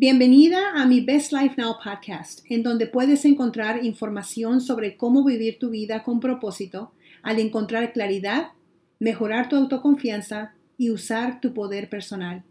[0.00, 5.58] Bienvenida a mi Best Life Now podcast, en donde puedes encontrar información sobre cómo vivir
[5.58, 8.52] tu vida con propósito al encontrar claridad,
[9.00, 12.44] mejorar tu autoconfianza y usar tu poder personal.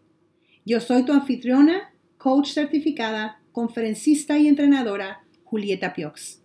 [0.65, 6.41] Yo soy tu anfitriona, coach certificada, conferencista y entrenadora, Julieta Piox.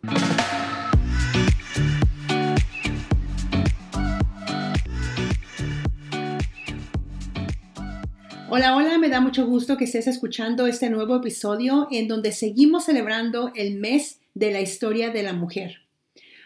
[8.54, 12.84] Hola, hola, me da mucho gusto que estés escuchando este nuevo episodio en donde seguimos
[12.84, 15.78] celebrando el mes de la historia de la mujer.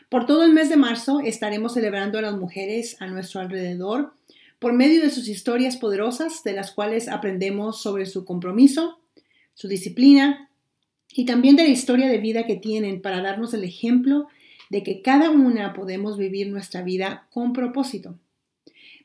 [0.09, 4.15] Por todo el mes de marzo estaremos celebrando a las mujeres a nuestro alrededor
[4.61, 9.01] por medio de sus historias poderosas de las cuales aprendemos sobre su compromiso,
[9.55, 10.49] su disciplina
[11.13, 14.29] y también de la historia de vida que tienen para darnos el ejemplo
[14.71, 18.17] de que cada una podemos vivir nuestra vida con propósito.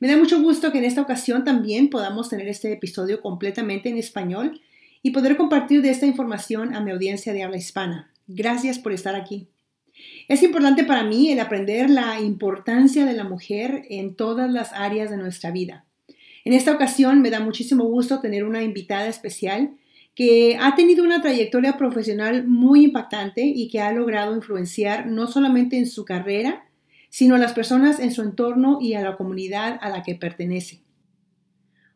[0.01, 3.99] Me da mucho gusto que en esta ocasión también podamos tener este episodio completamente en
[3.99, 4.59] español
[5.03, 8.11] y poder compartir de esta información a mi audiencia de habla hispana.
[8.25, 9.47] Gracias por estar aquí.
[10.27, 15.11] Es importante para mí el aprender la importancia de la mujer en todas las áreas
[15.11, 15.85] de nuestra vida.
[16.45, 19.75] En esta ocasión me da muchísimo gusto tener una invitada especial
[20.15, 25.77] que ha tenido una trayectoria profesional muy impactante y que ha logrado influenciar no solamente
[25.77, 26.65] en su carrera,
[27.11, 30.79] sino a las personas en su entorno y a la comunidad a la que pertenece.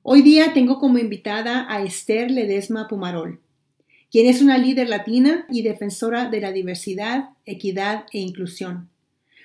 [0.04, 3.40] Hoy día tengo como invitada a Esther Ledesma Pumarol,
[4.12, 8.90] quien es una líder latina y defensora de la diversidad, equidad e inclusión.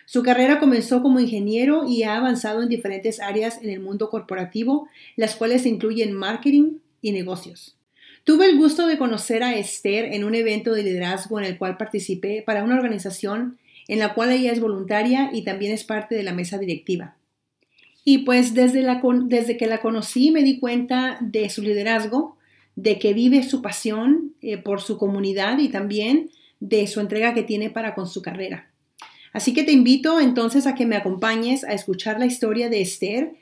[0.06, 4.88] Su carrera comenzó como ingeniero y ha avanzado en diferentes áreas en el mundo corporativo,
[5.14, 7.78] las cuales incluyen marketing y negocios.
[8.24, 11.76] Tuve el gusto de conocer a Esther en un evento de liderazgo en el cual
[11.76, 13.59] participé para una organización
[13.90, 17.16] en la cual ella es voluntaria y también es parte de la mesa directiva.
[18.04, 22.36] Y pues desde, la, desde que la conocí me di cuenta de su liderazgo,
[22.76, 27.42] de que vive su pasión eh, por su comunidad y también de su entrega que
[27.42, 28.70] tiene para con su carrera.
[29.32, 33.32] Así que te invito entonces a que me acompañes a escuchar la historia de Esther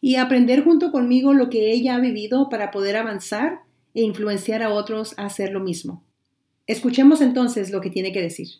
[0.00, 3.62] y aprender junto conmigo lo que ella ha vivido para poder avanzar
[3.94, 6.04] e influenciar a otros a hacer lo mismo.
[6.68, 8.50] Escuchemos entonces lo que tiene que decir.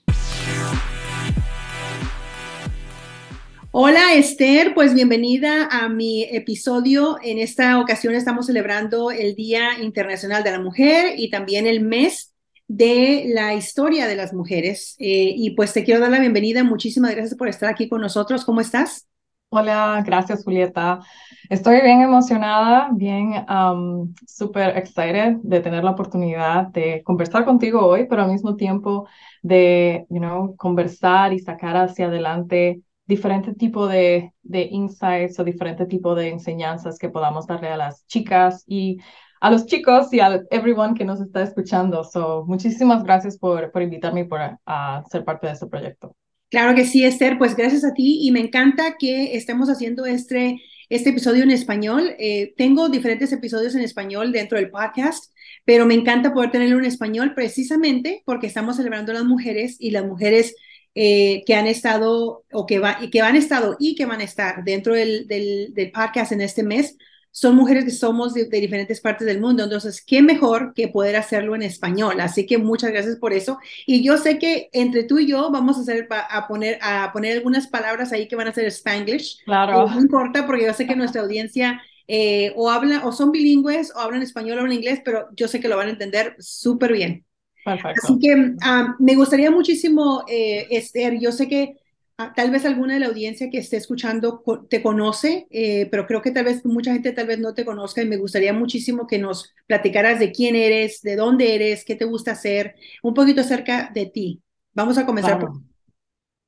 [3.82, 7.16] Hola Esther, pues bienvenida a mi episodio.
[7.22, 12.34] En esta ocasión estamos celebrando el Día Internacional de la Mujer y también el mes
[12.68, 14.96] de la historia de las mujeres.
[14.98, 16.62] Eh, y pues te quiero dar la bienvenida.
[16.62, 18.44] Muchísimas gracias por estar aquí con nosotros.
[18.44, 19.08] ¿Cómo estás?
[19.48, 21.00] Hola, gracias Julieta.
[21.48, 28.06] Estoy bien emocionada, bien um, súper excited de tener la oportunidad de conversar contigo hoy,
[28.10, 29.08] pero al mismo tiempo
[29.40, 35.84] de, you know, conversar y sacar hacia adelante diferente tipo de, de insights o diferente
[35.84, 38.98] tipo de enseñanzas que podamos darle a las chicas y
[39.40, 42.04] a los chicos y a everyone que nos está escuchando.
[42.04, 46.16] So, muchísimas gracias por, por invitarme por, a ser parte de este proyecto.
[46.50, 50.60] Claro que sí, Esther, pues gracias a ti y me encanta que estemos haciendo este,
[50.88, 52.14] este episodio en español.
[52.18, 55.32] Eh, tengo diferentes episodios en español dentro del podcast,
[55.64, 59.92] pero me encanta poder tenerlo en español precisamente porque estamos celebrando a las mujeres y
[59.92, 60.56] las mujeres
[60.94, 64.64] eh, que han estado o que, va, que han estado y que van a estar
[64.64, 66.96] dentro del, del, podcast en este mes
[67.32, 69.62] son mujeres que somos de, diferentes partes del mundo.
[69.62, 72.20] Entonces, qué mejor que poder hacerlo en español.
[72.20, 73.58] Así que muchas gracias por eso.
[73.86, 77.36] Y yo sé que entre tú y yo vamos a hacer a poner a poner
[77.36, 79.44] algunas palabras ahí que van a ser Spanglish.
[79.44, 79.88] Claro.
[79.88, 84.00] no importa porque yo sé que nuestra audiencia eh, o habla o son bilingües o
[84.00, 87.24] hablan español o hablan inglés, pero yo sé que lo van a entender súper bien.
[87.64, 91.76] Así que ah, me gustaría muchísimo, eh, Esther, yo sé que
[92.18, 96.22] ah, tal vez alguna de la audiencia que esté escuchando te conoce, eh, pero creo
[96.22, 99.18] que tal vez mucha gente tal vez no te conozca y me gustaría muchísimo que
[99.18, 103.90] nos platicaras de quién eres, de dónde eres, qué te gusta hacer, un poquito acerca
[103.92, 104.42] de ti.
[104.72, 105.52] Vamos a comenzar por...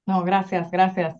[0.06, 1.14] No, gracias, gracias.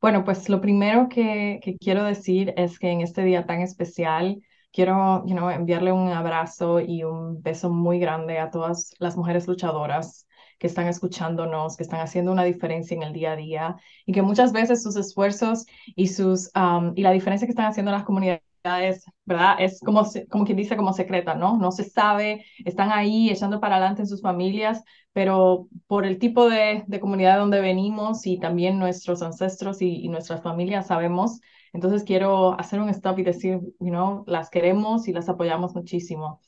[0.00, 4.40] Bueno, pues lo primero que, que quiero decir es que en este día tan especial,
[4.72, 10.26] quiero you enviarle un abrazo y un beso muy grande a todas las mujeres luchadoras
[10.58, 14.22] que están escuchándonos, que están haciendo una diferencia en el día a día y que
[14.22, 15.64] muchas veces sus esfuerzos
[15.96, 16.50] y, sus,
[16.94, 19.56] y la diferencia que están haciendo en las comunidades, ¿verdad?
[19.58, 21.56] Es como, como quien dice, como secreta, ¿no?
[21.56, 26.48] No se sabe, están ahí echando para adelante en sus familias, pero por el tipo
[26.48, 31.40] de, de comunidad de donde venimos y también nuestros ancestros y, y nuestras familias sabemos
[31.72, 36.40] entonces quiero hacer un stop y decir, you know, las queremos y las apoyamos muchísimo.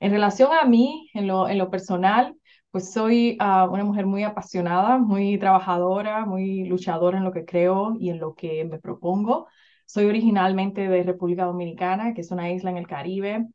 [0.00, 2.36] En relación a mí, en lo, en lo personal,
[2.70, 7.96] pues soy ah, una mujer muy apasionada, muy trabajadora, muy luchadora en lo que creo
[7.98, 9.48] y en lo que me propongo.
[9.86, 13.46] Soy originalmente de República Dominicana, que es una isla en el Caribe,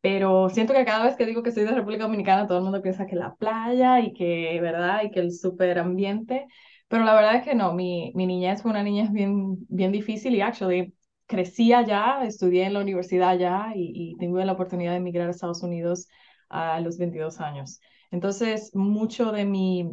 [0.00, 2.80] pero siento que cada vez que digo que soy de República Dominicana, todo el mundo
[2.82, 5.02] piensa que la playa y que, ¿verdad?
[5.04, 6.46] Y que el súper ambiente,
[6.90, 10.36] pero la verdad es que no, mi, mi niñez fue una niñez bien, bien difícil
[10.36, 10.94] y actually
[11.26, 15.32] crecí allá, estudié en la universidad allá y, y tuve la oportunidad de emigrar a
[15.32, 16.08] Estados Unidos
[16.50, 17.80] a los 22 años.
[18.12, 19.90] Entonces, mucho de mi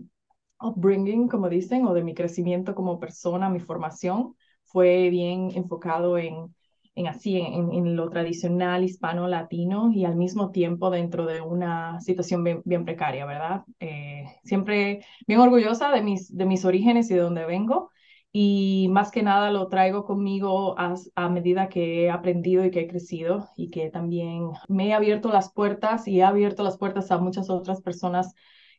[0.59, 4.35] upbringing, como dicen, o de mi crecimiento como persona, mi formación,
[4.65, 6.53] fue bien enfocado en
[6.97, 12.43] en así, en, en, lo tradicional hispano-latino y al mismo tiempo dentro de una situación
[12.65, 13.63] bien, precaria, ¿verdad?
[13.79, 17.91] Eh, siempre bien orgullosa de mis, de mis orígenes y de donde vengo
[18.31, 22.81] y más que nada lo traigo conmigo a, a, medida que he aprendido y que
[22.81, 27.11] he crecido y que también me he abierto las puertas y he abierto las puertas
[27.11, 28.33] a muchas otras personas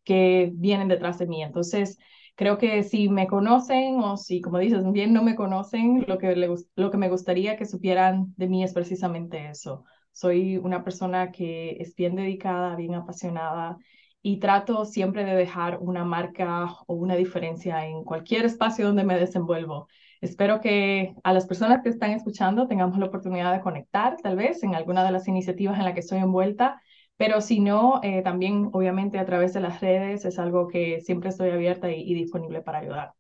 [0.05, 1.43] que vienen detrás de mí.
[1.43, 1.99] Entonces,
[2.39, 6.37] creo que si me conocen o si, como dices, bien no me conocen, lo que,
[6.77, 9.85] lo que me gustaría que supieran de mí es precisamente eso.
[10.13, 13.77] Soy una persona que es bien dedicada, bien apasionada
[14.23, 19.19] y trato siempre de dejar una marca o una diferencia en cualquier espacio donde me
[19.19, 19.89] desenvuelvo.
[20.21, 24.63] Espero que a las personas que están escuchando tengamos la oportunidad de conectar, tal vez,
[24.63, 26.81] en alguna de las iniciativas en la que estoy envuelta
[27.19, 31.31] pero si no, eh, también obviamente a través de las redes es algo que siempre
[31.31, 33.13] estoy abierta y, disponible para ayudar.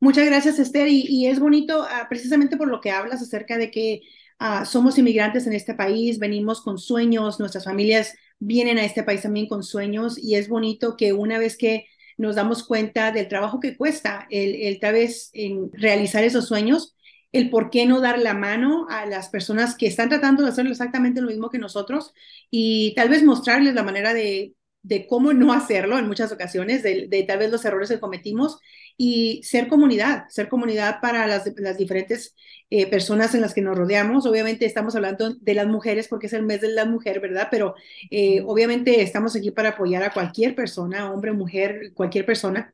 [0.00, 0.86] Muchas gracias, Esther.
[0.88, 4.02] Y, es bonito ah, precisamente por lo que hablas acerca de que
[4.38, 9.22] ah, somos inmigrantes en este país, venimos con sueños, nuestras familias vienen a este país
[9.22, 11.86] también con sueños y es bonito que una vez que
[12.16, 16.93] nos damos cuenta del trabajo que cuesta el, el tal vez en realizar esos sueños,
[17.34, 20.66] el por qué no dar la mano a las personas que están tratando de hacer
[20.68, 22.14] exactamente lo mismo que nosotros
[22.48, 27.08] y tal vez mostrarles la manera de, de cómo no hacerlo en muchas ocasiones, de,
[27.08, 28.60] de, tal vez los errores que cometimos
[28.96, 32.36] y ser comunidad, ser comunidad para las, las diferentes
[32.70, 34.26] eh, personas en las que nos rodeamos.
[34.26, 37.48] Obviamente estamos hablando de las mujeres porque es el mes de la mujer, ¿verdad?
[37.50, 37.74] Pero
[38.12, 42.72] eh, obviamente estamos aquí para apoyar a cualquier persona, hombre, mujer, cualquier persona.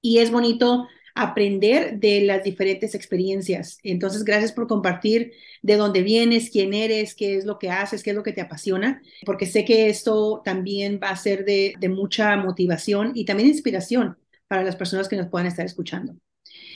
[0.00, 3.78] Y es bonito aprender de las diferentes experiencias.
[3.82, 5.32] Entonces, gracias por compartir
[5.62, 8.42] de dónde vienes, quién eres, qué es lo que haces, qué es lo que te
[8.42, 14.18] apasiona, porque sé que esto también va a ser de, mucha motivación y también inspiración
[14.46, 16.14] para las personas que nos puedan estar escuchando.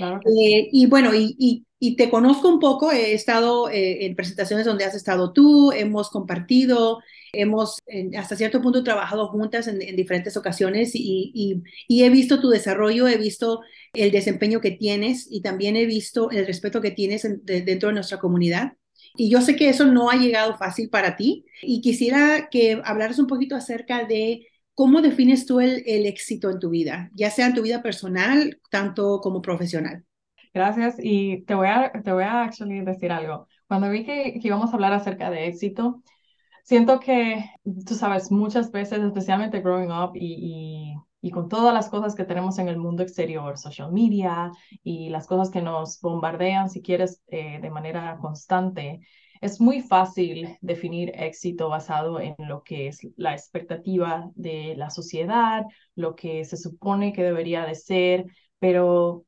[0.00, 1.66] Eh, y bueno, y,
[1.96, 7.00] te conozco un poco, he estado eh, en presentaciones donde has estado tú, hemos compartido,
[7.32, 7.78] hemos
[8.16, 13.60] hasta cierto punto trabajado juntas en, diferentes ocasiones y, he visto tu desarrollo, he visto
[13.92, 18.18] el desempeño que tienes y también he visto el respeto que tienes dentro de nuestra
[18.18, 18.74] comunidad.
[19.14, 23.18] Y yo sé que eso no ha llegado fácil para ti y quisiera que hablaras
[23.18, 27.54] un poquito acerca de cómo defines tú el, éxito en tu vida, ya sea en
[27.54, 30.04] tu vida personal, tanto como profesional.
[30.54, 32.50] Gracias y te voy a, te voy a
[32.84, 33.46] decir algo.
[33.66, 36.02] Cuando vi que, que íbamos a hablar acerca de éxito,
[36.64, 37.44] siento que,
[37.86, 40.94] tú sabes, muchas veces, especialmente growing up y,
[41.28, 44.50] con todas las cosas que tenemos en el mundo exterior, social media
[44.82, 49.00] y las cosas que nos bombardean, si quieres, eh, de manera constante,
[49.40, 55.64] es muy fácil definir éxito basado en lo que es la expectativa de la sociedad,
[55.94, 58.26] lo que se supone que debería de ser,
[58.58, 59.24] pero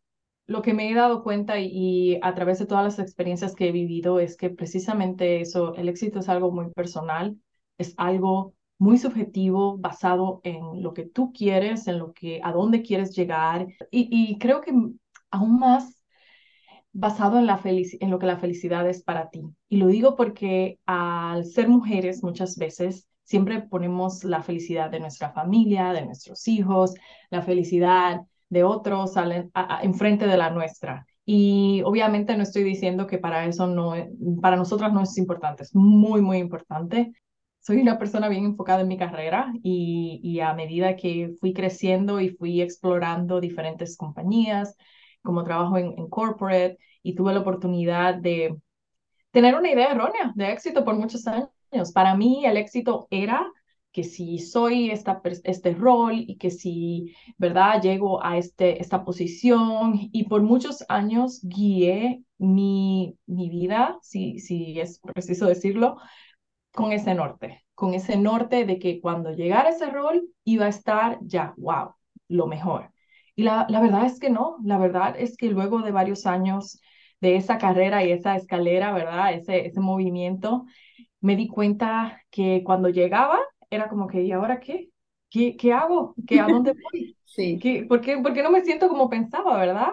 [0.46, 3.72] lo que me he dado cuenta y, a través de todas las experiencias que he
[3.72, 7.36] vivido es que precisamente eso, el éxito es algo muy personal,
[7.78, 12.82] es algo muy subjetivo, basado en lo que tú quieres, en lo que, a dónde
[12.82, 14.72] quieres llegar y, creo que
[15.30, 16.02] aún más
[16.92, 19.44] basado en, la en lo que la felicidad es para ti.
[19.68, 25.30] Y lo digo porque al ser mujeres muchas veces siempre ponemos la felicidad de nuestra
[25.30, 26.92] familia, de nuestros hijos,
[27.30, 29.14] la felicidad de otros
[29.82, 31.06] enfrente de la nuestra.
[31.24, 33.94] Y obviamente no estoy diciendo que para eso no,
[34.40, 37.12] para nosotras no es importante, es muy, muy importante.
[37.62, 42.20] Soy una persona bien enfocada en mi carrera y, y a medida que fui creciendo
[42.20, 44.76] y fui explorando diferentes compañías,
[45.22, 48.56] como trabajo en, corporate y tuve la oportunidad de
[49.30, 51.92] tener una idea errónea de éxito por muchos años.
[51.94, 53.46] Para mí el éxito era
[53.92, 59.92] que si soy esta, este rol y que si, ¿verdad?, llego a este, esta posición
[60.12, 65.98] y por muchos años guié mi, mi vida, si, si es preciso decirlo,
[66.72, 71.18] con ese norte, con ese norte de que cuando llegara ese rol iba a estar
[71.22, 71.94] ya, wow,
[72.28, 72.90] lo mejor.
[73.34, 76.80] Y la, la verdad es que no, la verdad es que luego de varios años
[77.20, 79.32] de esa carrera y esa escalera, ¿verdad?
[79.34, 80.64] Ese, ese movimiento,
[81.20, 84.90] me di cuenta que cuando llegaba era como que, ¿y ahora qué?
[85.30, 86.14] ¿Qué, qué hago?
[86.26, 87.16] ¿Qué, ¿A dónde voy?
[87.24, 87.58] Sí.
[87.62, 89.92] ¿Qué, por, qué, ¿Por qué no me siento como pensaba, verdad?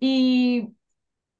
[0.00, 0.68] Y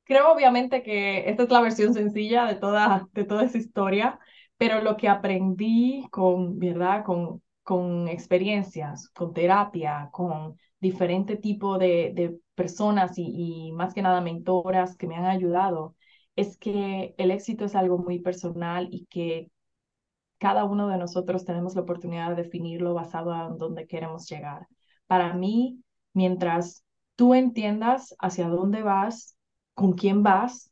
[0.04, 4.18] creo obviamente que esta es la versión sencilla de toda, de toda esa historia,
[4.56, 7.04] pero lo que aprendí con, ¿verdad?
[7.04, 14.20] Con, con experiencias, con terapia, con diferente tipo de, de personas y, más que nada
[14.20, 15.94] mentoras que me han ayudado,
[16.36, 19.50] es que el éxito es algo muy personal y que
[20.38, 24.68] cada uno de nosotros tenemos la oportunidad de definirlo basado en dónde queremos llegar.
[25.06, 25.82] Para mí,
[26.12, 26.84] mientras
[27.16, 29.36] tú entiendas hacia dónde vas,
[29.74, 30.70] con quién vas,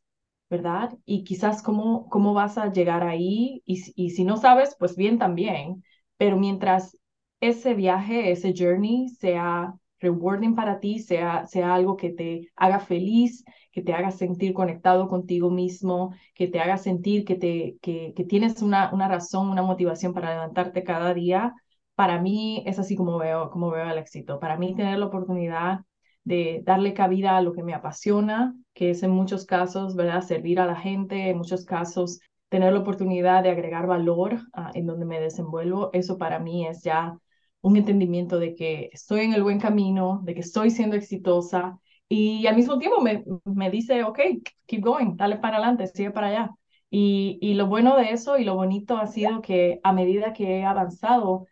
[0.49, 0.97] ¿verdad?
[1.05, 5.17] Y quizás cómo, cómo vas a llegar ahí, y, y si no sabes, pues bien
[5.19, 5.83] también,
[6.17, 6.97] pero mientras
[7.41, 13.43] ese viaje, ese journey sea rewarding para ti, sea, sea algo que te haga feliz,
[13.71, 18.23] que te haga sentir conectado contigo mismo, que te haga sentir que, te, que, que
[18.25, 21.53] tienes una, una razón, una motivación para levantarte cada día,
[21.95, 24.39] para mí es así como veo, como veo el éxito.
[24.39, 25.79] Para mí tener la oportunidad
[26.25, 30.21] de darle cabida a lo que me apasiona, que es en muchos casos, ¿verdad?
[30.23, 34.85] Servir a la gente, en muchos casos tener la oportunidad de agregar valor ah, en
[34.87, 37.17] donde me desenvuelvo, eso para mí es ya
[37.61, 42.45] un entendimiento de que estoy en el buen camino, de que estoy siendo exitosa y
[42.47, 44.19] al mismo tiempo me, me dice, ok,
[44.67, 46.49] keep going, dale para adelante, sigue para allá.
[46.89, 50.59] Y, y lo bueno de eso y lo bonito ha sido que a medida que
[50.59, 51.47] he avanzado,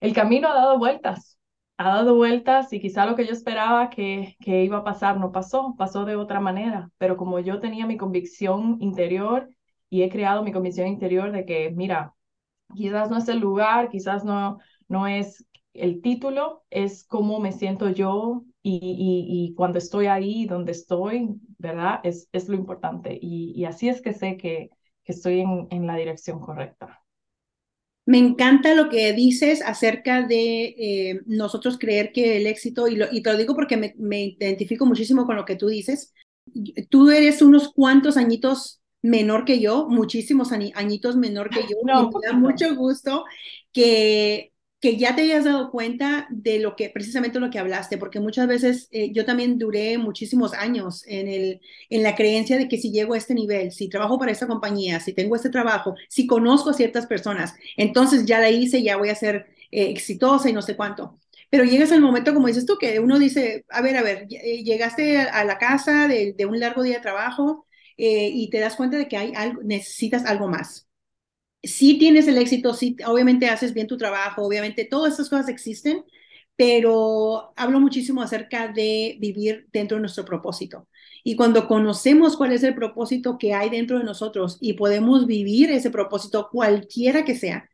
[0.00, 1.38] el camino ha dado vueltas,
[1.78, 5.32] ha dado vueltas y quizá lo que yo esperaba que, que iba a pasar no
[5.32, 9.48] pasó, pasó de otra manera, pero como yo tenía mi convicción interior
[9.90, 12.14] y he creado mi convicción interior de que, mira,
[12.74, 17.90] quizás no es el lugar, quizás no, no es el título, es cómo me siento
[17.90, 22.00] yo y, y, cuando estoy ahí, donde estoy, ¿verdad?
[22.02, 23.16] Es, es lo importante.
[23.20, 24.70] Y, así es que sé que,
[25.04, 27.00] que estoy en, en, la dirección correcta.
[28.06, 33.06] Me encanta lo que dices acerca de eh, nosotros creer que el éxito, y, lo,
[33.10, 36.14] y te lo digo porque me, me identifico muchísimo con lo que tú dices,
[36.88, 42.06] tú eres unos cuantos añitos menor que yo, muchísimos añitos menor que yo, no, y
[42.06, 43.24] me da mucho gusto
[43.72, 44.52] que
[44.86, 48.46] que ya te hayas dado cuenta de lo que, precisamente lo que hablaste, porque muchas
[48.46, 52.92] veces eh, yo también duré muchísimos años en, el, en la creencia de que si
[52.92, 56.70] llego a este nivel, si trabajo para esta compañía, si tengo este trabajo, si conozco
[56.70, 60.62] a ciertas personas, entonces ya la hice, ya voy a ser eh, exitosa y no
[60.62, 61.18] sé cuánto.
[61.50, 64.62] Pero llegas al momento, como dices tú, que uno dice, a ver, a ver, eh,
[64.62, 67.66] llegaste a la casa de, un largo día de trabajo
[67.96, 70.85] y te das cuenta de que hay algo, necesitas algo más
[71.66, 76.04] si tienes el éxito, sí, obviamente haces bien tu trabajo, obviamente todas esas cosas existen,
[76.56, 80.88] pero hablo muchísimo acerca de vivir dentro de nuestro propósito.
[81.22, 85.70] Y cuando conocemos cuál es el propósito que hay dentro de nosotros y podemos vivir
[85.70, 87.68] ese propósito cualquiera que sea,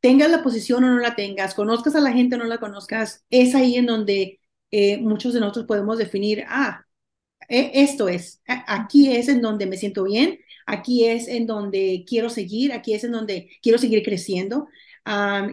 [0.00, 3.24] tengas la posición o no la tengas, conozcas a la gente o no la conozcas,
[3.30, 4.40] es ahí en donde
[4.70, 6.84] eh, muchos de nosotros podemos definir, ah,
[7.48, 12.28] e, esto es, aquí es en donde me siento bien, aquí es en donde quiero
[12.30, 14.68] seguir, aquí es en donde quiero seguir creciendo.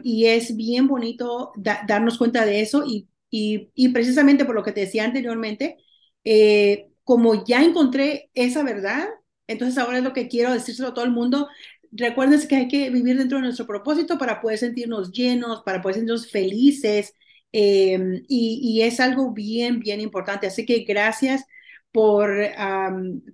[0.03, 1.53] y es bien bonito
[1.88, 5.77] darnos cuenta de eso y, y, precisamente por lo que te decía anteriormente,
[6.25, 9.07] eh, como ya encontré esa verdad,
[9.48, 11.48] entonces ahora es lo que quiero decírselo a todo el mundo.
[11.91, 15.95] Recuerden que hay que vivir dentro de nuestro propósito para poder sentirnos llenos, para poder
[15.95, 17.13] sentirnos felices.
[17.51, 20.48] Em, y, y, es algo bien, bien importante.
[20.48, 21.45] Así que gracias
[21.91, 22.29] por,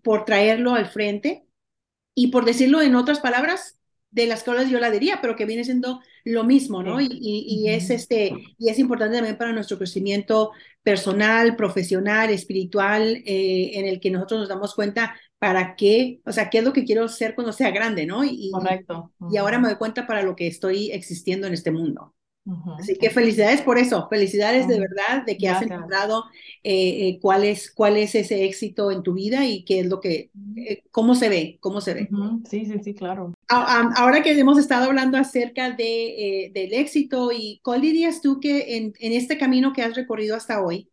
[0.03, 1.45] por traerlo al frente
[2.15, 3.77] y por decirlo en otras palabras,
[4.11, 6.99] de las cuales yo la diría, pero que viene siendo lo mismo, ¿no?
[6.99, 10.51] Y, y, es este, y es importante también para nuestro crecimiento
[10.83, 16.49] personal, profesional, espiritual, eh, en el que nosotros nos damos cuenta para qué, o sea,
[16.49, 18.23] qué es lo que quiero ser cuando sea grande, ¿no?
[18.25, 19.13] Y, Correcto.
[19.31, 22.13] Y ahora me doy cuenta para lo que estoy existiendo en este mundo.
[22.79, 26.25] Así que felicidades por eso, felicidades de verdad de que has encontrado
[26.63, 29.99] eh, eh, cuál, es, cuál es ese éxito en tu vida y qué es lo
[29.99, 32.09] que, eh, cómo se ve, cómo se ve.
[32.49, 33.33] Sí, sí, sí, claro.
[33.47, 38.93] ahora que hemos estado hablando acerca de, del éxito y cuál dirías tú que en,
[38.99, 40.89] en, este camino que has recorrido hasta hoy,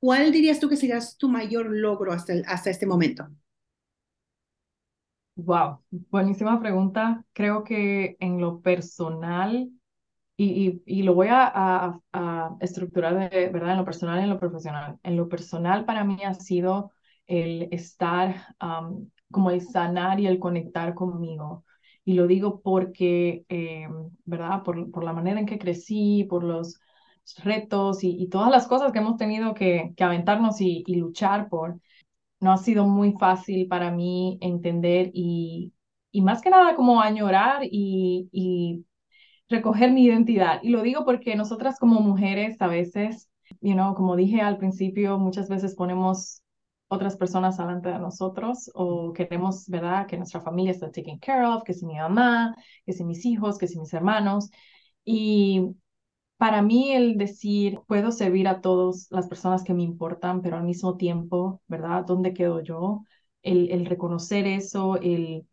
[0.00, 3.26] cuál dirías tú que sería tu mayor logro hasta, hasta este momento?
[5.36, 5.78] Wow,
[6.10, 7.24] buenísima pregunta.
[7.32, 9.70] Creo que en lo personal,
[10.42, 12.00] y, lo voy a,
[12.60, 13.72] estructurar de, ¿verdad?
[13.72, 14.98] en lo personal y en lo profesional.
[15.02, 16.92] En lo personal para mí ha sido
[17.26, 18.54] el estar,
[19.30, 21.64] como el sanar y el conectar conmigo.
[22.04, 23.86] Y lo digo porque, eh,
[24.24, 24.62] ¿verdad?
[24.62, 26.80] Por, por, la manera en que crecí, por los
[27.44, 31.78] retos y, todas las cosas que hemos tenido que, que aventarnos y, luchar por,
[32.40, 35.72] no ha sido muy fácil para mí entender y,
[36.10, 38.84] y más que nada como añorar y, y
[39.50, 40.60] recoger mi identidad.
[40.62, 43.28] Y lo digo porque nosotras como mujeres a veces,
[43.60, 46.42] you como dije al principio, muchas veces ponemos
[46.88, 51.62] otras personas delante de nosotros o queremos, ¿verdad?, que nuestra familia esté taken care of,
[51.64, 52.54] que si mi mamá,
[52.86, 54.50] que si mis hijos, que si mis hermanos.
[55.04, 55.76] Y
[56.36, 60.64] para mí el decir, puedo servir a todas las personas que me importan, pero al
[60.64, 63.04] mismo tiempo, ¿verdad?, ¿dónde quedo yo?
[63.42, 65.46] El reconocer eso, el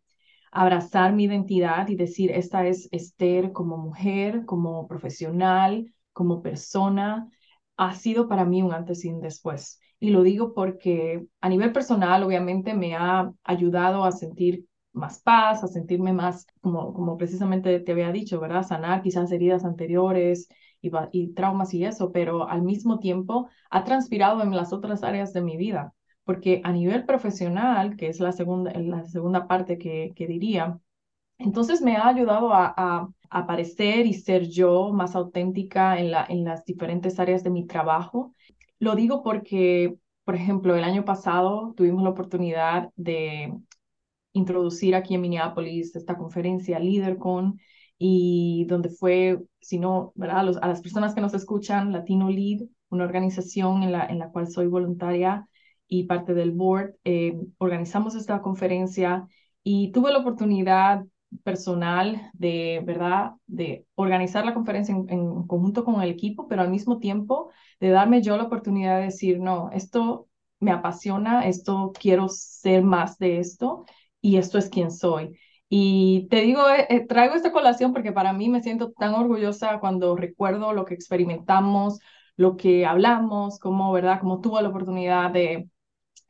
[0.52, 7.28] abrazar mi identidad y decir, esta es Esther como mujer, como profesional, como persona,
[7.76, 9.80] ha sido para mí un antes y un después.
[10.00, 15.62] Y lo digo porque a nivel personal, obviamente, me ha ayudado a sentir más paz,
[15.64, 18.64] a sentirme más, como, como precisamente te había dicho, ¿verdad?
[18.64, 20.48] Sanar quizás heridas anteriores
[20.80, 25.32] y, y traumas y eso, pero al mismo tiempo ha transpirado en las otras áreas
[25.32, 25.94] de mi vida
[26.28, 30.78] porque a nivel profesional, que es la segunda, la segunda parte que, que diría,
[31.38, 36.44] entonces me ha ayudado a, a, aparecer y ser yo más auténtica en, la, en
[36.44, 38.34] las diferentes áreas de mi trabajo.
[38.78, 43.54] Lo digo porque, por ejemplo, el año pasado tuvimos la oportunidad de
[44.34, 47.58] introducir aquí en Minneapolis esta conferencia LeaderCon
[47.96, 50.40] y donde fue, si no, ¿verdad?
[50.60, 54.48] a las personas que nos escuchan, Latino Lead, una organización en la, en la cual
[54.48, 55.48] soy voluntaria,
[55.88, 59.26] y parte del board, eh, organizamos esta conferencia
[59.62, 61.04] y tuve la oportunidad
[61.42, 66.98] personal de, ¿verdad?, de organizar la conferencia en, conjunto con el equipo, pero al mismo
[66.98, 70.28] tiempo de darme yo la oportunidad de decir, no, esto
[70.60, 73.84] me apasiona, esto quiero ser más de esto
[74.20, 75.38] y esto es quien soy.
[75.68, 79.80] Y te digo, eh, eh, traigo esta colación porque para mí me siento tan orgullosa
[79.80, 82.00] cuando recuerdo lo que experimentamos,
[82.36, 84.20] lo que hablamos, como, ¿verdad?
[84.20, 85.68] Como tuve la oportunidad de,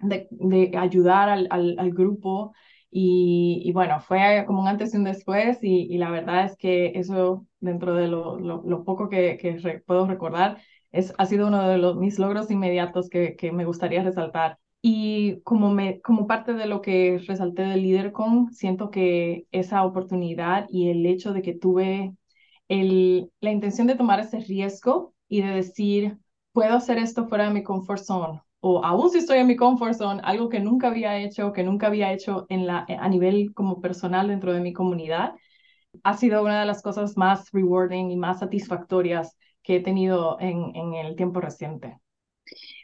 [0.00, 2.52] de, ayudar al, al, grupo.
[2.90, 7.46] Y, bueno, fue como un antes y un después y, la verdad es que eso,
[7.60, 10.58] dentro de lo, lo, poco que, que puedo recordar,
[10.92, 14.58] es, ha sido uno de los, mis logros inmediatos que, que me gustaría resaltar.
[14.80, 20.66] Y como, me, como parte de lo que resalté del LeaderCon, siento que esa oportunidad
[20.70, 22.14] y el hecho de que tuve
[22.68, 26.18] el, la intención de tomar ese riesgo y de decir,
[26.52, 29.94] puedo hacer esto fuera de mi comfort zone o aún si estoy en mi comfort
[29.94, 33.80] zone, algo que nunca había hecho, que nunca había hecho en la, a nivel como
[33.80, 35.32] personal dentro de mi comunidad,
[36.02, 40.76] ha sido una de las cosas más rewarding y más satisfactorias que he tenido en,
[40.76, 41.98] en el tiempo reciente.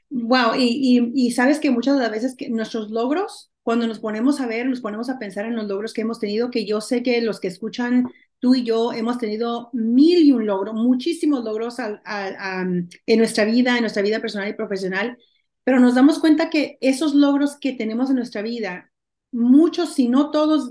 [0.09, 4.41] Wow, y, y, sabes que muchas de las veces que nuestros logros, cuando nos ponemos
[4.41, 7.03] a ver, nos ponemos a pensar en los logros que hemos tenido, que yo sé
[7.03, 8.07] que los que escuchan
[8.39, 13.81] tú y yo hemos tenido mil y un logros, muchísimos logros en nuestra vida, en
[13.81, 15.19] nuestra vida personal y profesional,
[15.65, 18.93] pero nos damos cuenta que esos logros que tenemos en nuestra vida,
[19.33, 20.71] muchos, si no todos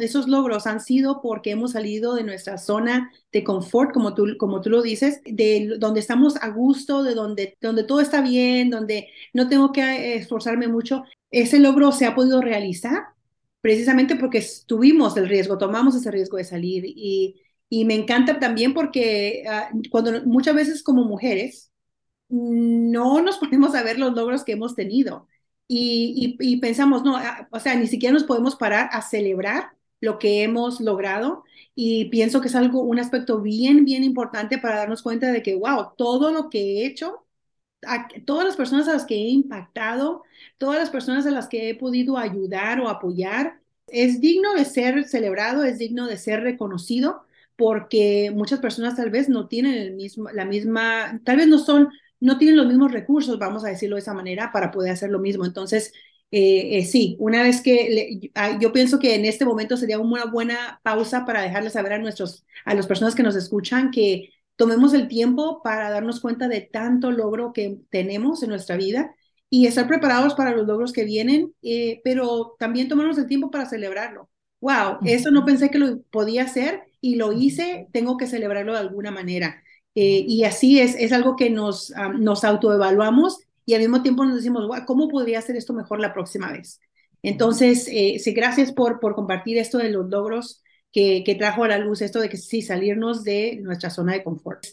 [0.00, 4.60] esos logros han sido porque hemos salido de nuestra zona de confort, como tú, como
[4.60, 9.08] tú lo dices, de donde estamos a gusto, de donde, donde todo está bien, donde
[9.32, 11.04] no tengo que esforzarme mucho.
[11.30, 13.04] Ese logro se ha podido realizar
[13.62, 16.84] precisamente porque tuvimos el riesgo, tomamos ese riesgo de salir.
[16.86, 21.71] Y, y me encanta también porque ah, cuando muchas veces como mujeres,
[22.32, 25.28] no nos ponemos a ver los logros que hemos tenido.
[25.68, 30.42] Y, pensamos, no, ah, o sea, ni siquiera nos podemos parar a celebrar lo que
[30.42, 31.44] hemos logrado.
[31.74, 35.54] Y pienso que es algo, un aspecto bien, bien importante para darnos cuenta de que,
[35.54, 37.24] wow, todo lo que he hecho,
[38.26, 40.24] todas las personas a las que he impactado,
[40.58, 45.04] todas las personas a las que he podido ayudar o apoyar, es digno de ser
[45.04, 47.24] celebrado, es digno de ser reconocido
[47.56, 51.90] porque muchas personas tal vez no tienen el mismo, la misma, tal vez no son
[52.22, 55.18] no tienen los mismos recursos, vamos a decirlo de esa manera, para poder hacer lo
[55.18, 55.44] mismo.
[55.44, 55.92] Entonces,
[56.30, 60.24] eh, eh, sí, una vez que ah, yo pienso que en este momento sería una
[60.26, 64.94] buena pausa para dejarles saber a nuestros, a las personas que nos escuchan que tomemos
[64.94, 69.14] el tiempo para darnos cuenta de tanto logro que tenemos en nuestra vida
[69.50, 73.68] y estar preparados para los logros que vienen, eh, pero también tomarnos el tiempo para
[73.68, 74.30] celebrarlo.
[74.60, 78.78] Wow, eso no pensé que lo podía hacer y lo hice, tengo que celebrarlo de
[78.78, 79.62] alguna manera.
[79.94, 84.36] Eh, y así es, es algo que nos, nos autoevaluamos y al mismo tiempo nos
[84.36, 86.80] decimos, ¿cómo podría hacer esto mejor la próxima vez?
[87.22, 91.68] Entonces, eh, sí, gracias por, por compartir esto de los logros que, que trajo a
[91.68, 94.64] la luz, esto de que sí, salirnos de nuestra zona de confort.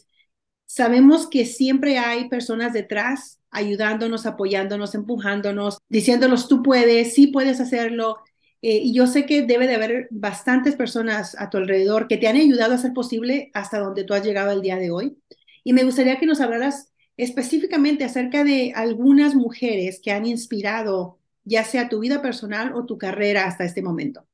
[0.66, 8.18] Sabemos que siempre hay personas detrás ayudándonos, apoyándonos, empujándonos, diciéndonos, tú puedes, sí puedes hacerlo,
[8.62, 12.28] eh, y yo sé que debe de haber bastantes personas a tu alrededor que te
[12.28, 15.18] han ayudado a hacer posible hasta donde tú has llegado el día de hoy.
[15.64, 21.64] Y me gustaría que nos hablaras específicamente acerca de algunas mujeres que han inspirado ya
[21.64, 24.26] sea tu vida personal o tu carrera hasta este momento.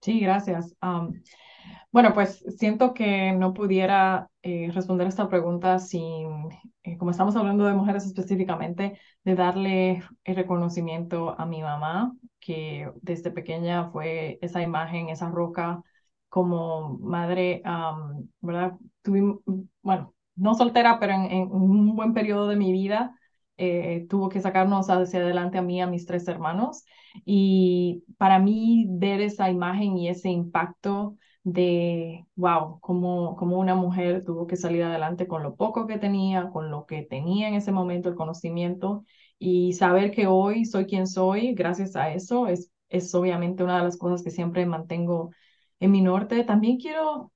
[0.00, 0.74] Sí, gracias.
[1.94, 6.48] Bueno, pues siento que no pudiera eh, responder esta pregunta sin,
[6.82, 12.90] eh, como estamos hablando de mujeres específicamente, de darle el reconocimiento a mi mamá, que
[13.00, 15.84] desde pequeña fue esa imagen, esa roca
[16.28, 17.62] como madre,
[18.40, 18.72] ¿verdad?
[19.02, 19.38] Tuvimos,
[19.80, 23.16] bueno, no soltera, pero en, un buen periodo de mi vida,
[23.56, 26.84] eh, tuvo que sacarnos hacia adelante a mí, a mis tres hermanos.
[27.24, 34.24] Y para mí ver esa imagen y ese impacto de, wow, como, como una mujer
[34.24, 37.72] tuvo que salir adelante con lo poco que tenía, con lo que tenía en ese
[37.72, 39.04] momento, el conocimiento,
[39.38, 43.84] y saber que hoy soy quien soy gracias a eso es, es obviamente una de
[43.84, 45.30] las cosas que siempre mantengo
[45.80, 46.44] en mi norte.
[46.44, 47.32] También quiero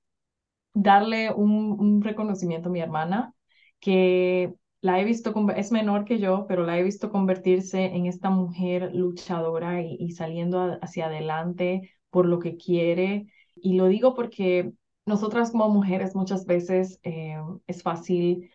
[0.75, 3.35] darle un, un reconocimiento a mi hermana,
[3.81, 8.31] que la he visto, es menor que yo, pero la he visto convertirse en esta
[8.31, 13.27] mujer luchadora y, y saliendo hacia adelante por lo que quiere
[13.63, 14.73] y lo digo porque
[15.07, 18.51] nosotras como mujeres muchas veces eh, es fácil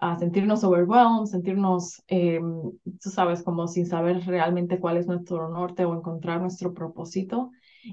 [0.00, 2.40] uh, sentirnos overwhelmed, sentirnos, eh,
[3.02, 7.50] tú sabes, como sin saber realmente cuál es nuestro norte o encontrar nuestro propósito.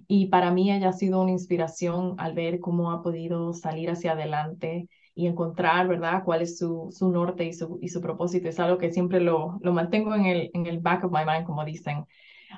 [0.08, 4.14] Y para mí ella ha sido una inspiración al ver cómo ha podido salir hacia
[4.14, 8.50] adelante y encontrar, ¿verdad?, cuál es su, su norte y su, y su propósito.
[8.50, 11.46] Es algo que siempre lo, lo mantengo en el, en el back of my mind,
[11.46, 12.06] como dicen.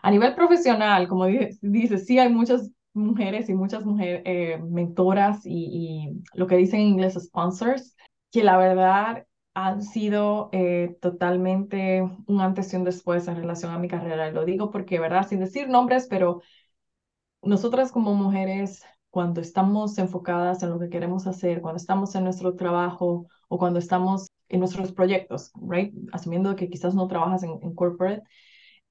[0.02, 5.42] A nivel profesional, como dices, dice, sí hay muchas mujeres y muchas mujeres, eh, mentoras
[5.46, 7.96] y, lo que dicen en inglés sponsors,
[8.32, 13.80] que la verdad han sido eh, totalmente un antes y un después en relación a
[13.80, 14.32] mi carrera.
[14.32, 15.28] Lo digo porque, ¿verdad?
[15.28, 16.42] Sin decir nombres, pero
[17.42, 22.56] nosotras como mujeres, cuando estamos enfocadas en lo que queremos hacer, cuando estamos en nuestro
[22.56, 25.94] trabajo o cuando estamos en nuestros proyectos, right?
[26.12, 28.24] Asumiendo que quizás no trabajas en corporate,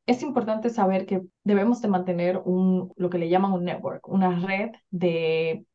[0.06, 4.38] es importante saber que debemos de mantener un, lo que le llaman un network, una
[4.46, 5.66] red de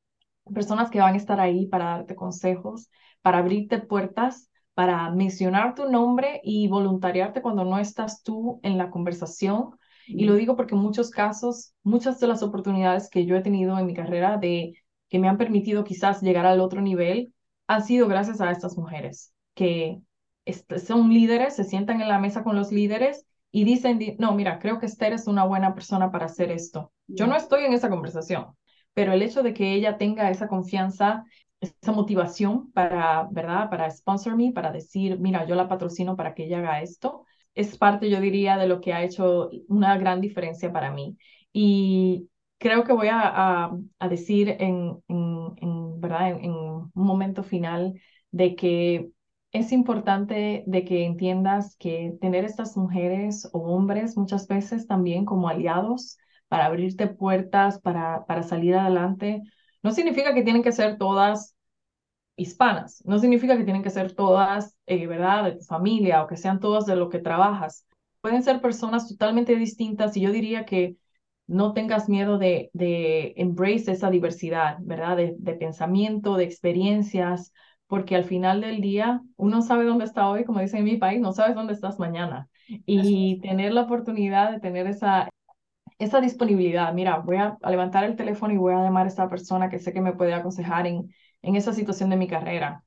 [0.53, 2.89] personas que van a estar ahí para darte consejos,
[3.21, 8.89] para abrirte puertas, para mencionar tu nombre y voluntariarte cuando no estás tú en la
[8.89, 9.71] conversación.
[10.07, 13.77] Y lo digo porque en muchos casos, muchas de las oportunidades que yo he tenido
[13.77, 14.73] en mi carrera de
[15.09, 17.33] que me han permitido quizás llegar al otro nivel
[17.67, 20.01] han sido gracias a estas mujeres que
[20.85, 24.79] son líderes, se sientan en la mesa con los líderes y dicen, no, mira, creo
[24.79, 26.91] que Esther es una buena persona para hacer esto.
[27.07, 28.47] Yo no estoy en esa conversación,
[28.93, 31.25] pero el hecho de que ella tenga esa confianza,
[31.59, 33.69] esa motivación para, ¿verdad?
[33.69, 37.77] Para sponsor me, para decir, mira, yo la patrocino para que ella haga esto, es
[37.77, 41.17] parte, yo diría, de lo que ha hecho una gran diferencia para mí.
[41.51, 46.29] Y creo que voy a, a, decir en, en, ¿verdad?
[46.29, 47.99] en un momento final
[48.31, 49.11] de que
[49.51, 55.49] es importante de que entiendas que tener estas mujeres o hombres muchas veces también como
[55.49, 59.41] aliados para abrirte puertas, para, para salir adelante,
[59.83, 61.55] no significa que tienen que ser todas
[62.35, 66.37] hispanas, no significa que tienen que ser todas, eh, ¿verdad?, de tu familia o que
[66.37, 67.85] sean todas de lo que trabajas.
[68.21, 70.97] Pueden ser personas totalmente distintas y yo diría que
[71.47, 77.53] no tengas miedo de, de embrace esa diversidad, ¿verdad?, de, de pensamiento, de experiencias,
[77.91, 81.19] porque al final del día uno sabe dónde está hoy, como dicen en mi país,
[81.19, 82.47] no sabes dónde estás mañana.
[82.85, 85.27] Y tener la oportunidad de tener esa,
[85.99, 89.69] esa disponibilidad, mira, voy a, levantar el teléfono y voy a llamar a esta persona
[89.69, 92.85] que sé que me puede aconsejar en, en esa situación de mi carrera.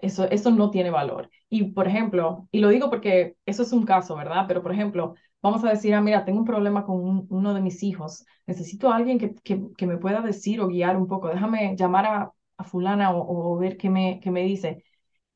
[0.00, 1.28] Eso, eso no tiene valor.
[1.50, 4.46] Y por ejemplo, y lo digo porque eso es un caso, ¿verdad?
[4.48, 7.82] Pero por ejemplo, vamos a decir, ah, mira, tengo un problema con uno de mis
[7.82, 11.76] hijos, necesito a alguien que, que, que me pueda decir o guiar un poco, déjame
[11.76, 12.32] llamar a
[12.64, 14.84] fulana o, ver qué me, qué me dice.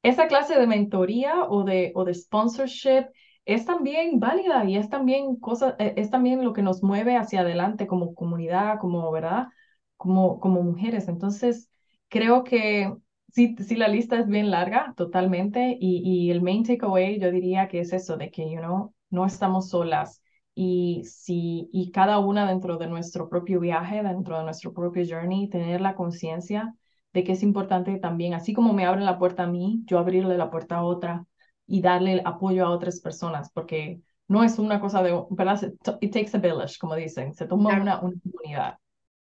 [0.02, 3.06] Esa clase de mentoría o de, o de sponsorship
[3.44, 7.40] es también válida y es también, cosa, eh, es también lo que nos mueve hacia
[7.40, 9.48] adelante como comunidad, como, ¿verdad?
[9.96, 11.08] Como, como mujeres.
[11.08, 11.70] Entonces,
[12.08, 12.92] creo que
[13.32, 17.68] sí, sí, la lista es bien larga, totalmente, y, y el main takeaway yo diría
[17.68, 20.22] que es eso, de que, you know, no estamos solas
[20.54, 25.48] y, si, y cada una dentro de nuestro propio viaje, dentro de nuestro propio journey,
[25.48, 26.74] tener la conciencia
[27.16, 30.36] de que es importante también, así como me abren la puerta a mí, yo abrirle
[30.36, 31.24] la puerta a otra
[31.66, 35.72] y darle apoyo a otras personas, porque no es una cosa de, ¿verdad?
[36.02, 38.76] It takes a village, como dicen, se toma una, una comunidad.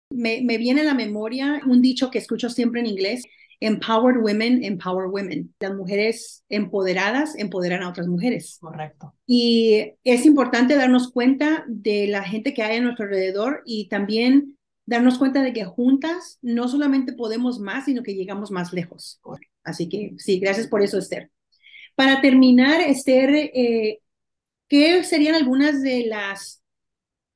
[0.10, 3.24] Me, me viene a la memoria un dicho que escucho siempre en inglés,
[3.62, 5.54] Empowered women, empower women.
[5.60, 8.58] Las mujeres empoderadas empoderan a otras mujeres.
[8.60, 9.14] Correcto.
[9.26, 14.58] Y es importante darnos cuenta de la gente que hay a nuestro alrededor y también
[14.86, 19.20] darnos cuenta de que juntas no solamente podemos más, sino que llegamos más lejos.
[19.64, 21.32] Así que sí, gracias por eso, Esther.
[21.96, 24.00] Para terminar, Esther, eh,
[24.68, 26.62] ¿qué serían algunas de las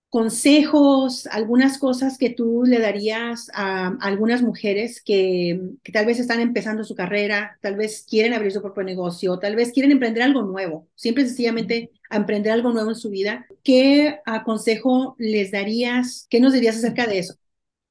[0.10, 5.62] consejos, algunas cosas que tú le darías a, algunas mujeres que,
[5.94, 9.72] tal vez están empezando su carrera, tal vez quieren abrir su propio negocio, tal vez
[9.72, 13.46] quieren emprender algo nuevo, siempre sencillamente emprender algo nuevo en su vida.
[13.64, 16.26] ¿Qué consejo les darías?
[16.30, 17.36] ¿Qué nos dirías acerca de eso?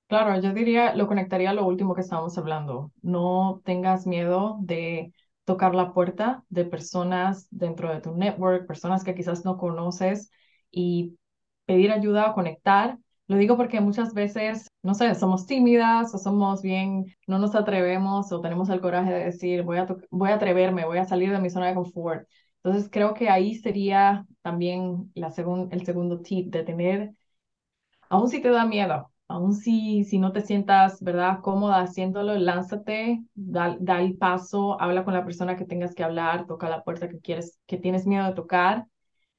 [0.08, 2.90] Claro, yo diría, lo conectaría a lo último que estábamos hablando.
[3.02, 5.12] No tengas miedo de
[5.44, 10.30] tocar la puerta de personas dentro de tu network, personas que quizás no conoces
[10.70, 11.17] y
[11.68, 12.98] pedir ayuda o conectar.
[13.28, 18.32] Lo digo porque muchas veces, no sé, somos tímidas o somos bien, no nos atrevemos
[18.32, 21.40] o tenemos el coraje de decir, voy a, voy a atreverme, voy a salir de
[21.40, 22.28] mi zona de confort.
[22.64, 25.28] Entonces creo que ahí sería también la
[25.72, 27.12] el segundo tip de tener,
[28.10, 33.22] aún si te da miedo, aún si, si no te sientas, ¿verdad?, cómoda haciéndolo, lánzate,
[33.34, 37.08] da, da el paso, habla con la persona que tengas que hablar, toca la puerta
[37.08, 38.86] que quieres, que tienes miedo de tocar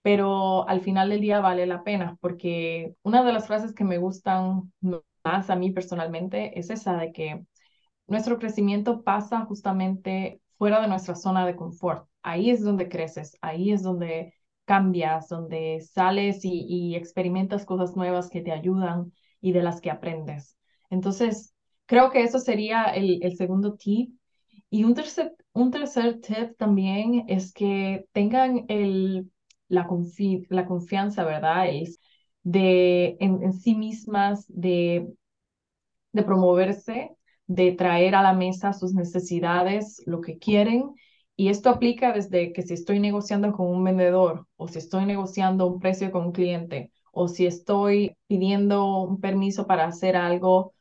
[0.02, 3.98] pero al final del día vale la pena, porque una de las frases que me
[3.98, 4.72] gustan
[5.24, 7.46] más a mí personalmente es esa de que
[8.08, 12.08] nuestro crecimiento pasa justamente fuera de nuestra zona de confort.
[12.22, 14.34] Ahí es donde creces, ahí es donde
[14.66, 20.58] cambias, donde sales y, experimentas cosas nuevas que te ayudan y de las que aprendes.
[20.90, 21.54] Entonces,
[21.86, 24.14] creo que eso sería el, el segundo tip.
[24.70, 29.32] Y un tercer, un tercer tip también es que tengan el
[29.70, 29.88] la,
[30.50, 31.70] la confianza, ¿verdad?
[31.70, 32.00] Es
[32.44, 35.08] de en, sí mismas, de,
[36.12, 37.16] de promoverse,
[37.48, 40.94] de traer a la mesa sus necesidades, lo que quieren.
[41.36, 45.68] Y esto aplica desde que si estoy negociando con un vendedor o si estoy negociando
[45.68, 50.74] un precio con un cliente o si estoy pidiendo un permiso para hacer algo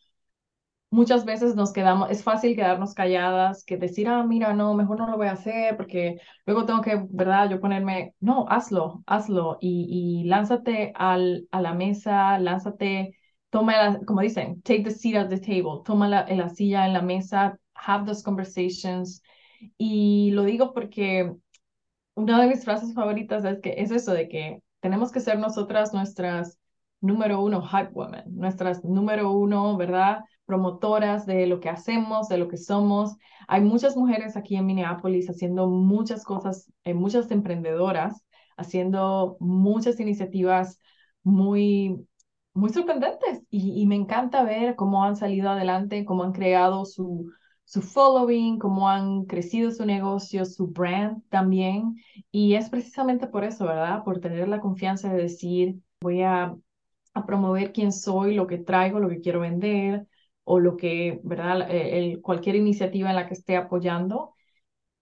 [0.91, 5.09] muchas veces nos quedamos, es fácil quedarnos calladas, que decir, ah, mira, no, mejor no
[5.11, 7.51] lo voy a hacer porque luego tengo que, ¿verdad?
[7.51, 13.17] Yo ponerme, no, hazlo, hazlo y, y lánzate al, a la mesa, lánzate,
[13.51, 16.93] toma, la, como dicen, take the seat at the table, toma la, la silla en
[16.95, 19.23] la mesa, have those conversations.
[19.77, 21.33] Y lo digo porque
[22.15, 25.93] una de mis frases favoritas es que es eso de que tenemos que ser nosotras
[25.95, 26.59] nuestras
[27.01, 30.21] número uno hype women, nuestras número uno, ¿verdad?
[30.49, 33.17] Promotoras de lo que hacemos, de lo que somos.
[33.49, 38.25] Hay muchas mujeres aquí en Minneapolis haciendo muchas cosas, eh, muchas emprendedoras,
[38.57, 40.81] haciendo muchas iniciativas
[41.23, 42.09] muy,
[42.55, 47.31] muy sorprendentes y, me encanta ver cómo han salido adelante, cómo han creado su,
[47.65, 51.97] su following, cómo han crecido su negocio, su brand también.
[52.31, 54.03] Y es precisamente por eso, ¿verdad?
[54.03, 56.57] Por tener la confianza de decir, voy a,
[57.15, 60.07] a promover quién soy, lo que traigo, lo que quiero vender,
[60.51, 61.71] o lo que, ¿verdad?
[61.71, 64.35] Eh, el, cualquier iniciativa en la que esté apoyando.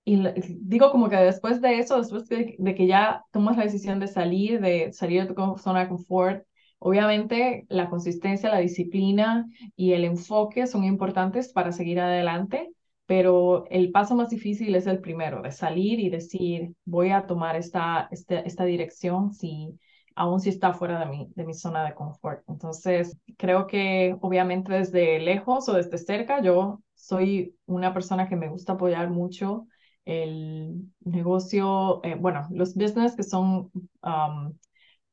[0.04, 0.22] Y
[0.60, 4.60] digo como que después de eso, después de, que ya tomas la decisión de salir,
[4.60, 6.44] de salir de tu zona de confort,
[6.80, 12.70] obviamente la consistencia, la disciplina y el enfoque son importantes para seguir adelante,
[13.06, 17.56] pero el paso más difícil es el primero, de salir y decir, voy a tomar
[17.56, 19.78] esta, esta, esta dirección si
[20.16, 22.42] aún si está fuera de mi, de mi zona de confort.
[22.48, 28.48] Entonces, creo que obviamente desde lejos o desde cerca, yo soy una persona que me
[28.48, 29.66] gusta apoyar mucho
[30.04, 33.70] el negocio, eh, bueno, los business que son
[34.02, 34.54] um,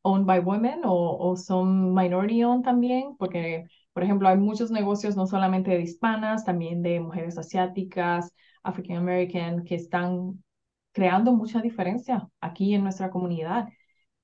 [0.03, 5.15] owned by women o, o son minority owned también, porque, por ejemplo, hay muchos negocios
[5.15, 8.31] no solamente de hispanas, también de mujeres asiáticas,
[8.63, 10.43] African American, que están
[10.91, 13.67] creando mucha diferencia aquí en nuestra comunidad.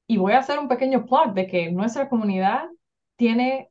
[0.10, 2.64] Y voy a hacer un pequeño plug de que nuestra comunidad
[3.16, 3.70] tiene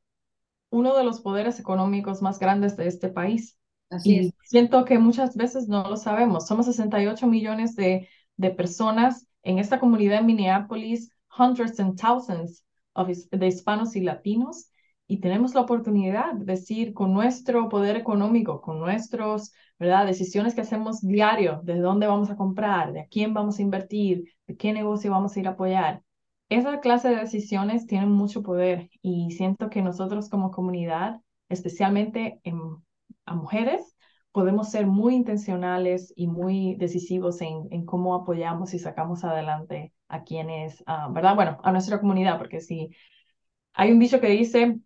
[0.71, 3.59] uno de los poderes económicos más grandes de este país.
[3.91, 4.33] Así y es.
[4.45, 6.47] siento que muchas veces no lo sabemos.
[6.47, 13.09] Somos 68 millones de, de personas en esta comunidad en Minneapolis, hundreds and thousands of,
[13.09, 14.71] de hispanos y latinos,
[15.09, 19.53] y tenemos la oportunidad de decir con nuestro poder económico, con nuestras
[20.07, 24.35] decisiones que hacemos diario, de dónde vamos a comprar, de a quién vamos a invertir,
[24.47, 26.05] de qué negocio vamos a ir a apoyar,
[26.49, 32.59] esa clase de decisiones tienen mucho poder y siento que nosotros como comunidad, especialmente en,
[33.27, 33.97] a mujeres,
[34.33, 40.83] podemos ser muy intencionales y muy decisivos en, cómo apoyamos y sacamos adelante a quienes,
[40.87, 41.35] ah, ¿verdad?
[41.35, 42.91] Bueno, a nuestra comunidad, porque si
[43.75, 44.79] hay un dicho que dice,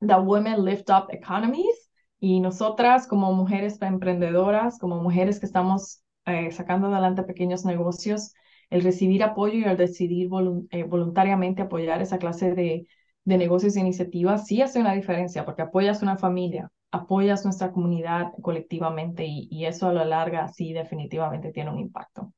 [0.00, 1.90] the women lift up economies,
[2.22, 8.32] y nosotras como mujeres emprendedoras, como mujeres que estamos eh, sacando adelante pequeños negocios,
[8.72, 10.30] el recibir apoyo y el decidir
[10.70, 12.86] eh, voluntariamente apoyar esa clase de,
[13.24, 18.32] de negocios e iniciativas sí hace una diferencia porque apoyas una familia, apoyas nuestra comunidad
[18.40, 22.32] colectivamente y, y, eso a la larga sí definitivamente tiene un impacto.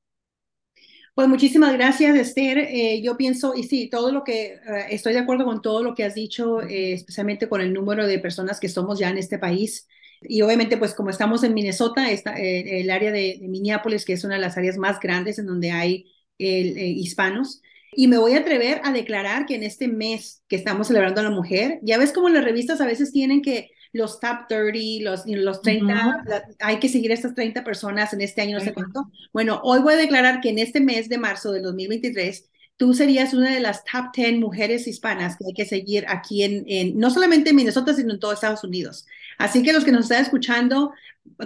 [1.14, 2.58] Pues muchísimas gracias, Esther.
[2.58, 4.58] Eh, yo pienso, y sí, todo lo que, eh,
[4.90, 8.18] estoy de acuerdo con todo lo que has dicho, eh, especialmente con el número de
[8.18, 9.86] personas que somos ya en este país.
[10.22, 14.24] Y obviamente, pues como estamos en Minnesota, está, el área de, de, Minneapolis, que es
[14.24, 16.06] una de las áreas más grandes en donde hay
[16.38, 17.62] hispanos.
[17.96, 21.24] Y me voy a atrever a declarar que en este mes que estamos celebrando a
[21.24, 25.24] la mujer, ya ves como las revistas a veces tienen que los top 30, los,
[25.26, 26.24] los 30,
[26.58, 29.08] hay que seguir a estas 30 personas en este año, no sé cuánto.
[29.32, 33.34] Bueno, hoy voy a declarar que en este mes de marzo del 2023, tú serías
[33.34, 37.10] una de las top 10 mujeres hispanas que hay que seguir aquí en, en, no
[37.10, 39.06] solamente en Minnesota, sino en todo Estados Unidos.
[39.38, 40.92] Así que los que nos están escuchando,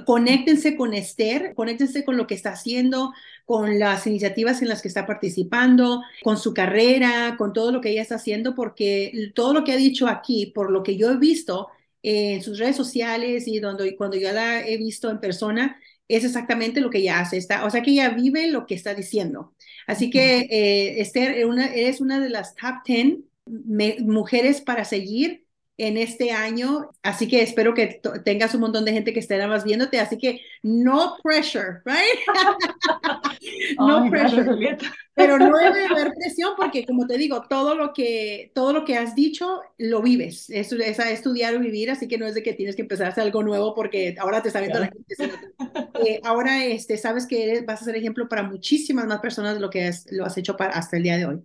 [0.05, 3.13] conéctense con Esther, conéctense con lo que está haciendo,
[3.45, 7.91] con las iniciativas en las que está participando, con su carrera, con todo lo que
[7.91, 11.17] ella está haciendo, porque todo lo que ha dicho aquí, por lo que yo he
[11.17, 11.69] visto,
[12.03, 13.61] en sus redes sociales y
[13.97, 17.37] cuando yo la he visto en persona, es exactamente lo que ella hace.
[17.37, 19.55] Está, o sea que ella vive lo que está diciendo.
[19.87, 25.45] Así que, eh, Esther, una, eres una de las top 10 mujeres para seguir
[25.79, 26.91] en este año.
[27.03, 29.99] Así que espero que tengas un montón de gente que esté nada más viéndote.
[29.99, 32.19] Así que no pressure, right?
[33.79, 34.77] no pressure.
[35.15, 38.97] Pero no debe haber presión porque, como te digo, todo lo que, todo lo que
[38.97, 40.51] has dicho lo vives.
[40.51, 43.07] Es, es a estudiar o vivir, así que no es de que tienes que empezar
[43.07, 45.39] a hacer algo nuevo porque ahora te está viendo la gente.
[46.05, 49.71] Eh, ahora este, sabes que vas a ser ejemplo para muchísimas más personas de lo
[49.71, 51.45] que lo has hecho para, hasta el día de hoy.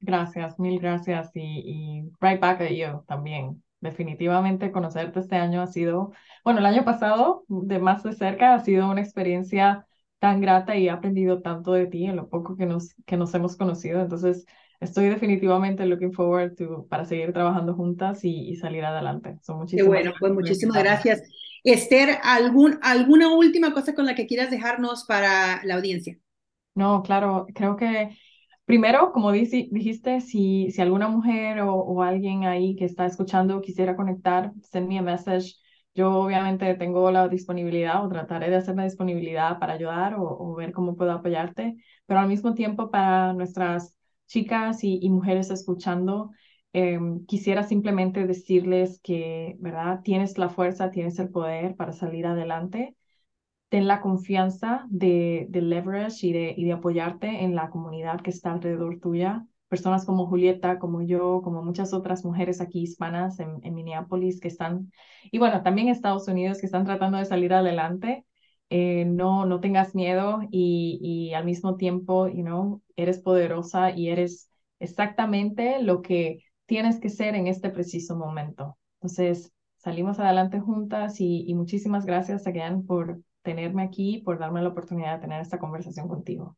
[0.00, 3.63] Gracias, mil gracias y, y right back at you también.
[3.84, 8.60] Definitivamente conocerte este año ha sido, bueno, el año pasado de más de cerca ha
[8.60, 9.86] sido una experiencia
[10.18, 13.34] tan grata y he aprendido tanto de ti en lo poco que nos, que nos
[13.34, 14.00] hemos conocido.
[14.00, 14.46] Entonces,
[14.80, 19.38] estoy definitivamente looking forward to, para seguir trabajando juntas y, y salir adelante.
[19.42, 21.22] Son muchísimas bueno, pues muchísimas gracias.
[21.62, 26.16] Esther, ¿algún, ¿alguna última cosa con la que quieras dejarnos para la audiencia?
[26.74, 28.16] No, claro, creo que
[28.64, 34.88] Primero, como dijiste, si, alguna mujer o, alguien ahí que está escuchando quisiera conectar, send
[34.88, 35.56] me a message.
[35.94, 40.72] Yo obviamente tengo la disponibilidad o trataré de hacer la disponibilidad para ayudar o, ver
[40.72, 43.94] cómo puedo apoyarte, pero al mismo tiempo para nuestras
[44.26, 46.30] chicas y, mujeres escuchando,
[46.72, 46.98] eh,
[47.28, 50.00] quisiera simplemente decirles que, ¿verdad?
[50.02, 52.96] Tienes la fuerza, tienes el poder para salir adelante
[53.68, 58.30] ten la confianza de, de leverage y de, y de apoyarte en la comunidad que
[58.30, 59.46] está alrededor tuya.
[59.68, 64.48] Personas como Julieta, como yo, como muchas otras mujeres aquí hispanas en, en Minneapolis que
[64.48, 64.92] están,
[65.32, 68.24] y bueno, también Estados Unidos que están tratando de salir adelante.
[68.70, 74.08] Eh, no, no tengas miedo y, y al mismo tiempo, you know, eres poderosa y
[74.08, 74.50] eres
[74.80, 78.78] exactamente lo que tienes que ser en este preciso momento.
[78.96, 84.70] Entonces, salimos adelante juntas y, y muchísimas gracias, again, por, tenerme aquí, por darme la
[84.70, 86.56] oportunidad de tener esta conversación contigo.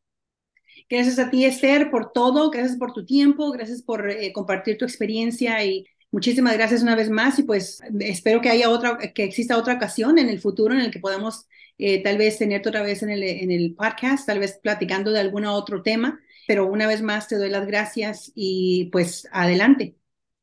[0.89, 2.49] Gracias a ti, Esther, por todo.
[2.49, 3.51] Gracias por tu tiempo.
[3.51, 7.37] Gracias por eh, compartir tu experiencia y muchísimas gracias una vez más.
[7.39, 10.91] Y pues espero que haya otra, que exista otra ocasión en el futuro en el
[10.91, 11.47] que podamos
[11.77, 15.19] eh, tal vez tenerte otra vez en el, en el podcast, tal vez platicando de
[15.19, 16.19] algún otro tema.
[16.47, 19.95] Pero una vez más te doy las gracias y pues adelante.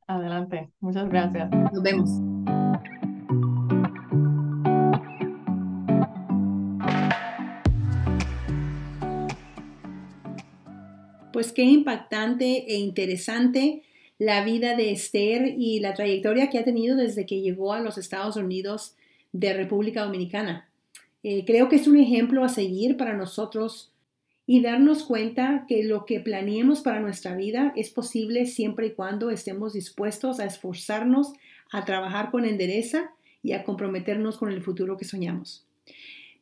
[0.06, 0.70] Adelante.
[0.80, 1.50] Muchas gracias.
[1.50, 2.33] Nos vemos.
[11.34, 13.82] Pues qué impactante e interesante
[14.20, 17.98] la vida de Esther y la trayectoria que ha tenido desde que llegó a los
[17.98, 18.94] Estados Unidos
[19.32, 20.68] de República Dominicana.
[21.24, 23.90] Eh, creo que es un ejemplo a seguir para nosotros
[24.46, 29.30] y darnos cuenta que lo que planeemos para nuestra vida es posible siempre y cuando
[29.30, 31.32] estemos dispuestos a esforzarnos,
[31.72, 33.10] a trabajar con endereza
[33.42, 35.66] y a comprometernos con el futuro que soñamos.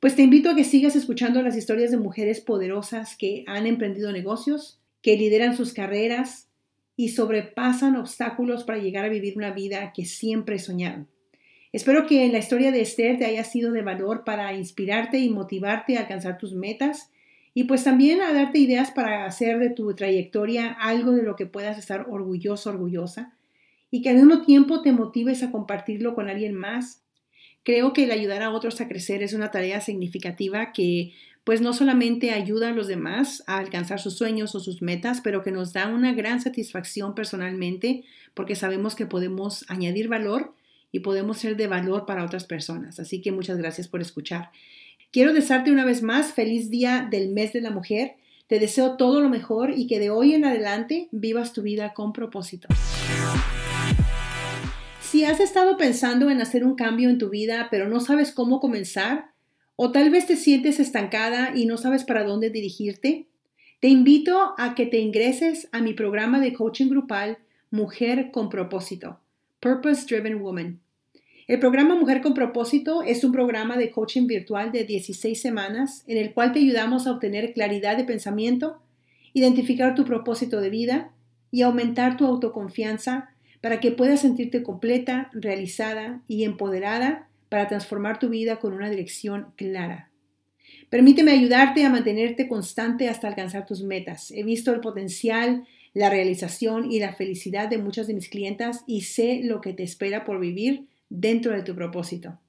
[0.00, 4.12] Pues te invito a que sigas escuchando las historias de mujeres poderosas que han emprendido
[4.12, 6.48] negocios, que lideran sus carreras
[6.96, 11.08] y sobrepasan obstáculos para llegar a vivir una vida que siempre soñaron.
[11.72, 15.96] Espero que la historia de Esther te haya sido de valor para inspirarte y motivarte
[15.96, 17.10] a alcanzar tus metas
[17.54, 21.46] y pues también a darte ideas para hacer de tu trayectoria algo de lo que
[21.46, 23.34] puedas estar orgulloso, orgullosa
[23.90, 27.02] y que al mismo tiempo te motives a compartirlo con alguien más.
[27.62, 31.12] Creo que el ayudar a otros a crecer es una tarea significativa que
[31.44, 35.42] pues no solamente ayuda a los demás a alcanzar sus sueños o sus metas, pero
[35.42, 40.54] que nos da una gran satisfacción personalmente porque sabemos que podemos añadir valor
[40.92, 43.00] y podemos ser de valor para otras personas.
[43.00, 44.50] Así que muchas gracias por escuchar.
[45.10, 48.16] Quiero desearte una vez más feliz día del mes de la mujer.
[48.46, 52.12] Te deseo todo lo mejor y que de hoy en adelante vivas tu vida con
[52.12, 52.68] propósito.
[55.00, 58.60] Si has estado pensando en hacer un cambio en tu vida, pero no sabes cómo
[58.60, 59.31] comenzar,
[59.84, 63.26] o tal vez te sientes estancada y no sabes para dónde dirigirte.
[63.80, 67.38] Te invito a que te ingreses a mi programa de coaching grupal
[67.72, 69.18] Mujer con propósito,
[69.58, 70.78] Purpose Driven Woman.
[71.48, 76.16] El programa Mujer con propósito es un programa de coaching virtual de 16 semanas en
[76.16, 78.80] el cual te ayudamos a obtener claridad de pensamiento,
[79.32, 81.10] identificar tu propósito de vida
[81.50, 83.30] y aumentar tu autoconfianza
[83.60, 89.52] para que puedas sentirte completa, realizada y empoderada para transformar tu vida con una dirección
[89.56, 90.10] clara.
[90.88, 94.30] Permíteme ayudarte a mantenerte constante hasta alcanzar tus metas.
[94.30, 99.02] He visto el potencial, la realización y la felicidad de muchas de mis clientas y
[99.02, 102.40] sé lo que te espera por vivir dentro de tu propósito.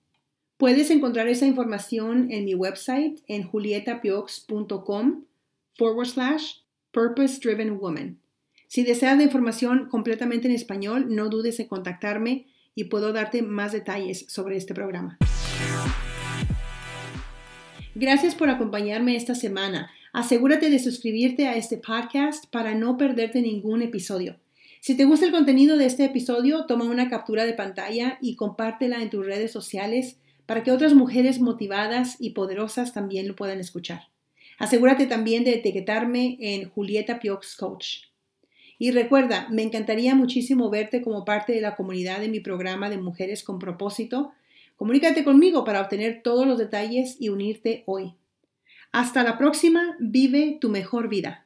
[0.55, 5.25] Puedes encontrar esa información en mi website en julietapiox.com
[5.75, 6.59] forward slash
[6.93, 8.19] purpose driven woman.
[8.69, 12.45] Si deseas la información completamente en español, no dudes en contactarme
[12.75, 15.17] y puedo darte más detalles sobre este programa.
[17.95, 19.91] Gracias por acompañarme esta semana.
[20.13, 24.37] Asegúrate de suscribirte a este podcast para no perderte ningún episodio.
[24.79, 29.01] Si te gusta el contenido de este episodio, toma una captura de pantalla y compártela
[29.01, 34.09] en tus redes sociales para que otras mujeres motivadas y poderosas también lo puedan escuchar.
[34.59, 38.12] Asegúrate también de etiquetarme en Julieta Piox Coach.
[38.83, 42.97] Y recuerda, me encantaría muchísimo verte como parte de la comunidad de mi programa de
[42.97, 44.33] Mujeres con propósito
[44.75, 48.15] Comunícate conmigo para obtener todos los detalles y unirte hoy.
[48.91, 51.45] Hasta la próxima, vive tu mejor vida.